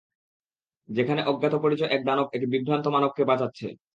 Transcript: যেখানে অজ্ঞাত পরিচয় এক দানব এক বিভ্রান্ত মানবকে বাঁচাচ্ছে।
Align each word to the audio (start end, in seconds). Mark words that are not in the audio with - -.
যেখানে 0.89 1.21
অজ্ঞাত 1.23 1.53
পরিচয় 1.63 1.91
এক 1.91 2.01
দানব 2.05 2.27
এক 2.33 2.43
বিভ্রান্ত 2.53 2.85
মানবকে 2.87 3.23
বাঁচাচ্ছে। 3.25 3.67